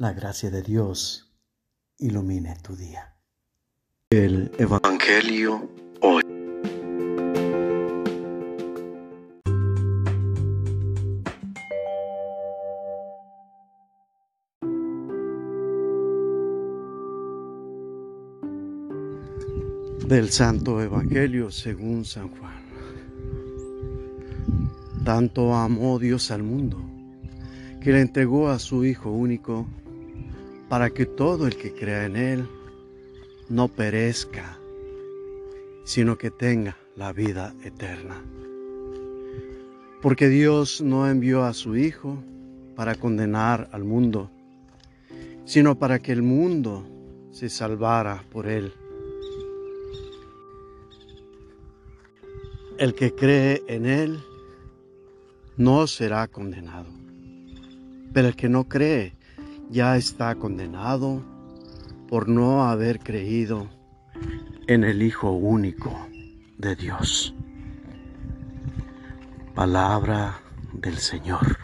[0.00, 1.28] la gracia de Dios
[1.98, 3.16] ilumine tu día.
[4.10, 5.68] El Evangelio
[6.00, 6.22] hoy.
[20.06, 22.62] Del Santo Evangelio según San Juan.
[25.04, 26.78] Tanto amó Dios al mundo
[27.80, 29.66] que le entregó a su Hijo único
[30.68, 32.48] para que todo el que crea en Él
[33.48, 34.58] no perezca,
[35.84, 38.22] sino que tenga la vida eterna.
[40.02, 42.18] Porque Dios no envió a su Hijo
[42.76, 44.30] para condenar al mundo,
[45.44, 46.86] sino para que el mundo
[47.30, 48.72] se salvara por Él.
[52.78, 54.20] El que cree en Él
[55.56, 56.90] no será condenado,
[58.12, 59.17] pero el que no cree
[59.70, 61.22] ya está condenado
[62.08, 63.68] por no haber creído
[64.66, 65.94] en el Hijo único
[66.56, 67.34] de Dios.
[69.54, 70.40] Palabra
[70.72, 71.57] del Señor.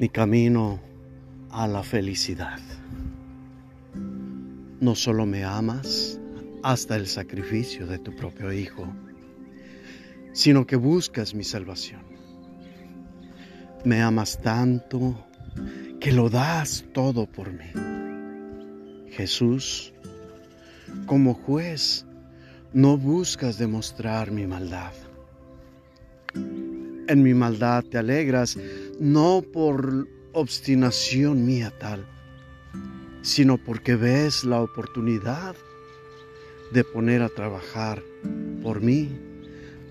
[0.00, 0.80] Mi camino
[1.50, 2.58] a la felicidad.
[4.80, 6.18] No solo me amas
[6.62, 8.90] hasta el sacrificio de tu propio Hijo,
[10.32, 12.00] sino que buscas mi salvación.
[13.84, 15.22] Me amas tanto
[16.00, 17.70] que lo das todo por mí.
[19.10, 19.92] Jesús,
[21.04, 22.06] como juez,
[22.72, 24.94] no buscas demostrar mi maldad
[27.10, 28.56] en mi maldad te alegras,
[29.00, 32.04] no por obstinación mía tal,
[33.22, 35.56] sino porque ves la oportunidad
[36.70, 38.02] de poner a trabajar
[38.62, 39.08] por mí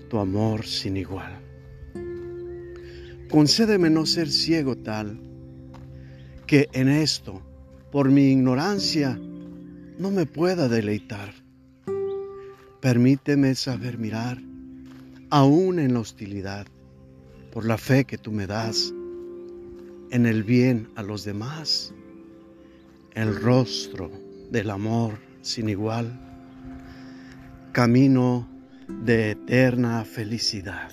[0.08, 1.40] tu amor sin igual.
[3.28, 5.18] Concédeme no ser ciego tal
[6.46, 7.42] que en esto,
[7.90, 9.18] por mi ignorancia,
[9.98, 11.34] no me pueda deleitar.
[12.80, 14.38] Permíteme saber mirar,
[15.30, 16.68] aún en la hostilidad,
[17.52, 18.94] por la fe que tú me das
[20.10, 21.94] en el bien a los demás,
[23.14, 24.10] el rostro
[24.50, 26.18] del amor sin igual,
[27.72, 28.48] camino
[28.88, 30.90] de eterna felicidad.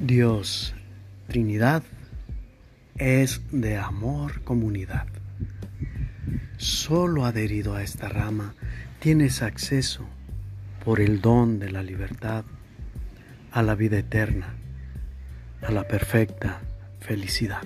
[0.00, 0.74] Dios,
[1.26, 1.82] Trinidad,
[2.96, 5.06] es de amor comunidad.
[6.58, 8.54] Solo adherido a esta rama
[8.98, 10.06] tienes acceso
[10.84, 12.44] por el don de la libertad
[13.50, 14.54] a la vida eterna,
[15.62, 16.60] a la perfecta
[17.00, 17.62] felicidad.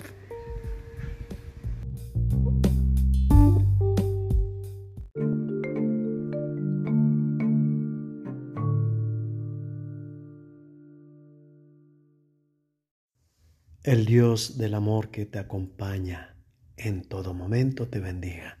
[13.83, 16.35] El Dios del amor que te acompaña
[16.77, 18.60] en todo momento te bendiga.